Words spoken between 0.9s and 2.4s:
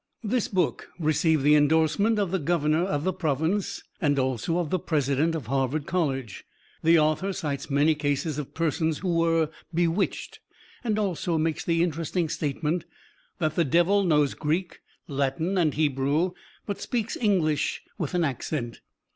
received the endorsement of the